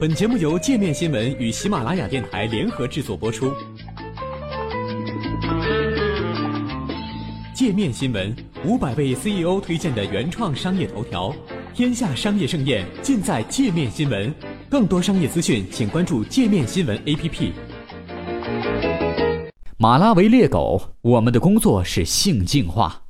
[0.00, 3.52] 本节目由界面新闻与喜马拉雅电台联合制作播出。
[7.52, 8.32] 界面新闻
[8.64, 11.34] 五百位 CEO 推荐的原创商业头条，
[11.74, 14.32] 天下商业盛宴尽在界面新闻。
[14.70, 17.50] 更多商业资讯，请关注界面新闻 APP。
[19.78, 23.02] 马拉维猎狗，我们的工作是性进化。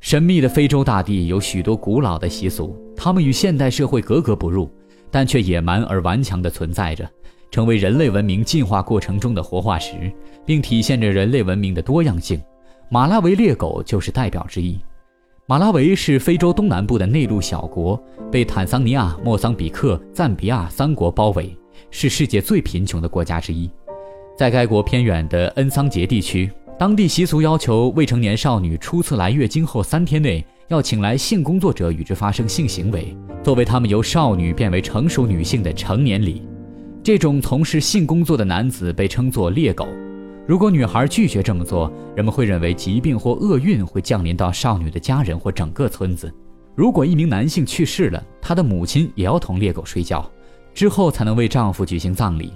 [0.00, 4.70] 神秘的非洲大地有许多古老的习俗，它们与现代社会格格不入。
[5.16, 7.08] 但却野蛮而顽强地存在着，
[7.50, 10.12] 成为人类文明进化过程中的活化石，
[10.44, 12.38] 并体现着人类文明的多样性。
[12.90, 14.78] 马拉维猎狗就是代表之一。
[15.46, 17.98] 马拉维是非洲东南部的内陆小国，
[18.30, 21.56] 被坦桑尼亚、莫桑比克、赞比亚三国包围，
[21.90, 23.70] 是世界最贫穷的国家之一。
[24.36, 30.44] 在该国偏远的恩桑杰地区，当地习俗要求未成年少女初次来月经后三天内。
[30.68, 36.42] 要请来性工作者与之发生性行为，作为他们由少女变为成熟女性的成年礼。
[37.04, 39.86] 这种从事性工作的男子被称作猎狗。
[40.44, 46.34] 如果女孩拒绝这么做，人们会认为疾病或厄运会降临到少女的家人或整个村子。
[46.74, 50.28] 如果一名男性去世了，他的母亲也要同猎狗睡觉，
[50.74, 52.52] 之后才能为丈夫举行葬礼。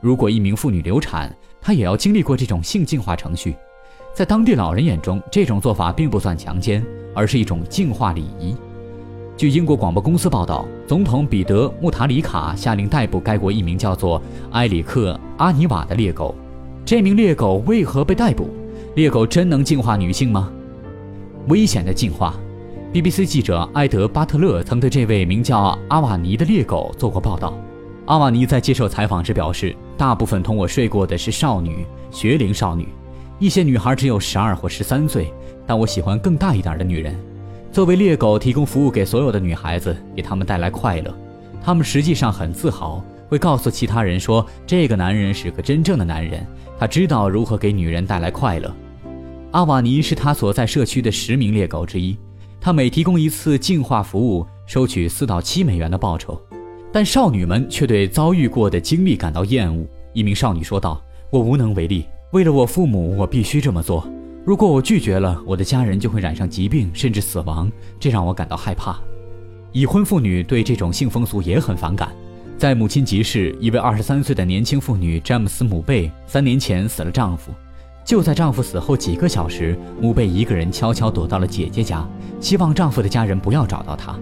[0.00, 3.56] 如果一名妇女流产，他也要经历过这种性进化程序。
[4.14, 6.84] 在当地老人眼中，这种做法并不算强奸。
[7.12, 8.54] 而是一种净化礼仪。
[9.36, 14.22] 据英国广播公司报道，总统彼得·穆塔里卡下令逮捕该国一名叫做
[14.52, 16.34] 埃里克·阿尼瓦的猎狗。
[16.84, 18.48] 这名猎狗为何被逮捕？
[18.94, 20.52] 猎狗真能净化女性吗？
[21.48, 22.34] 危险的进化。
[22.92, 27.52] BBC 记者埃德·巴特勒曾对这位名叫阿瓦尼的猎狗做过报道。
[28.06, 32.88] 阿瓦尼在接受采访时表示：“大部分同我睡过的是少女，学龄少女，
[33.38, 35.30] 一些女孩只有十二或十三岁。”
[35.68, 37.14] 但我喜欢更大一点的女人。
[37.70, 41.14] 作为猎狗，提供服务给所有的女孩子，给她们带来快乐。
[41.62, 46.46] 他们实际上很自豪，会告诉其他人说：“这个男人是个真正的男人，
[46.78, 48.74] 他知道如何给女人带来快乐。”
[49.52, 52.16] 阿瓦尼是他所在社区的十名猎狗之一。
[52.58, 56.40] 他每提供一次净化服务，收取四到七美元的报酬。
[56.92, 59.86] 但少女们却对遭遇过的经历感到厌恶。
[60.12, 64.06] 一名少女说道：“我无能为力，为了我父母，我必须这么做。”
[64.44, 68.98] 如果我拒绝了，我的家人就会染上疾病，甚至死亡，这让我感到害怕。
[69.70, 72.10] 已婚妇女对这种性风俗也很反感。
[72.58, 77.52] 在母亲集市，一位二十三岁的年轻妇女詹姆斯·姆贝三年前死了丈夫。
[78.04, 82.04] 就在丈夫死后几个小时，姆贝一个人悄悄躲到了姐姐家，
[82.40, 84.18] 希望丈夫的家人不要找到她。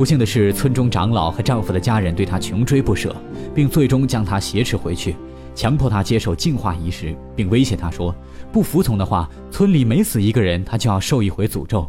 [0.00, 3.14] 不幸的是，村中长老和丈夫的家人对她穷追不舍，
[3.54, 5.14] 并最终将她挟持回去。
[5.54, 8.14] 强迫她接受净化仪式，并威胁她说
[8.50, 11.86] ：“不服从的话，村里每死一个人，她就要受一回诅咒。”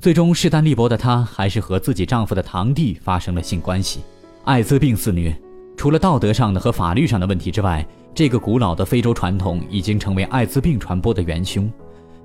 [0.00, 4.00] 最终势单力薄的她，还是和自己丈夫的堂弟发生了性关系。
[4.44, 5.38] 艾滋病肆虐，
[5.76, 11.70] 除了道德上的和法律上的问题之外，这个古老的非洲传统已经成为艾滋病传播的元凶。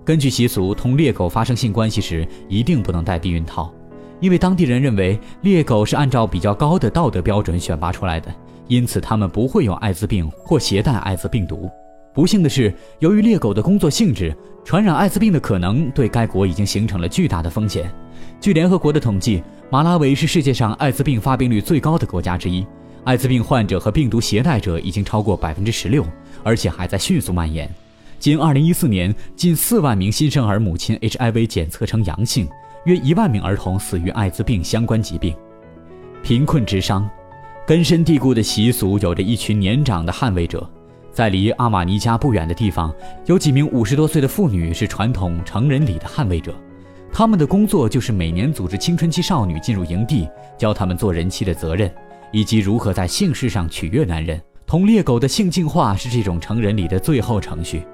[0.06, 3.70] 根据习俗，同猎狗发生性关系时一定不能戴避孕套，
[4.20, 8.34] 因为当地人认为猎狗是按照比较高的道德标准选拔出来的。
[8.68, 11.70] 因此，他们不会有艾滋病或携带艾滋病毒。
[12.14, 14.36] 不幸的是，由于猎狗的工作性质，
[14.66, 17.90] 传染艾滋病的可能对该国已经形成了巨大的风险。
[18.42, 22.66] 据联合国的统计，马拉维是世界上艾滋病发病率最高的国家之一，
[23.06, 26.04] 艾滋病患者和病毒携带者已经超过百分之十六，
[26.44, 27.70] 而且还在迅速蔓延。
[28.20, 32.50] 仅2014年，近4万名新生儿母亲 HIV 检测呈阳性，
[32.88, 35.36] 约1万名儿童死于艾滋病相关疾病。
[36.24, 37.04] 贫困之殇。
[37.66, 40.66] 根深蒂固的习俗有着一群年长的捍卫者，
[41.12, 46.56] 在离阿玛尼家不远的地方，有几名五十多岁的妇女是传统成人礼的捍卫者。
[47.12, 51.94] 他们的工作就是每年组织青春期少女进入营地，教他们做人妻的责任，
[52.32, 54.42] 以及如何在性事上取悦男人。
[54.66, 57.86] 同猎狗的性进化是这种成人礼的最后程序。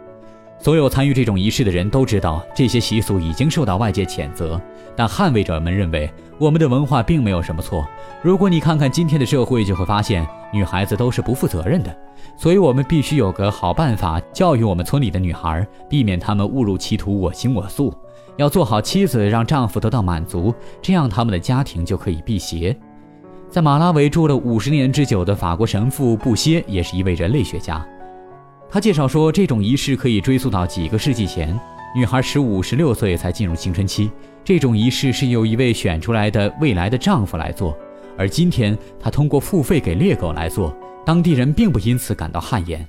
[0.60, 4.60] 所有参与这种仪式的人都知道，这些习俗已经受到外界谴责，
[4.96, 6.10] 但捍卫者们认为。
[6.40, 7.86] 我们的文化并没有什么错。
[8.22, 11.96] 如果你看看今天的社会，就会发现女孩子都是不负责任的。
[12.36, 17.94] 所以，我们必须有个好办法教育我们村里的女孩，避免她们误入歧途、我行我素。
[18.36, 22.76] 要做好妻子，让丈夫得到满足，这样他们的家庭就可以辟邪。
[23.48, 27.86] 在马拉维住了五十年之久的法国神父布歇也是一位人类学家。
[28.74, 31.56] 他介绍说，这种仪式可以追溯到几个世纪前，
[31.96, 34.10] 女孩十五、十六岁才进入青春期。
[34.44, 37.78] 这种仪式是由一位选出来的未来的丈夫来做，
[38.18, 40.76] 而今天他通过付费给猎狗来做，
[41.06, 42.84] 当地人并不因此感到汗颜。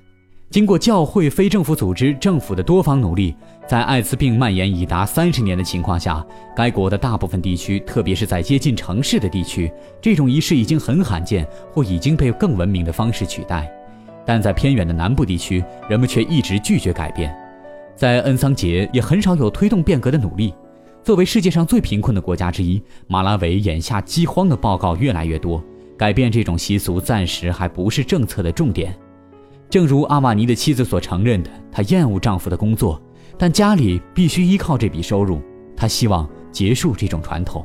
[0.49, 3.37] 经过教会、非政府组织、政府的多方努力，
[3.69, 6.25] 在艾滋病蔓延已达三十年的情况下，
[6.57, 9.71] 该国的大部分地区，特别是在接近城市的地区，
[10.01, 13.71] 这种仪式已经很罕见，或已经被更文明的方式取代。
[14.27, 17.35] 但在偏远的南部地区，人们却一直拒绝改变。
[17.95, 20.55] 在恩桑杰也很少有推动变革的努力。
[21.03, 25.63] 作为世界上最贫困的国家之一，马拉维眼下饥荒的报告越来越多。
[25.97, 28.93] 改变这种习俗暂时还不是政策的重点。
[29.71, 33.01] 正如阿瓦尼的妻子所承认的，她厌恶丈夫的工作，
[33.39, 35.41] 但家里必须依靠这笔收入。
[35.77, 37.65] 她希望结束这种传统。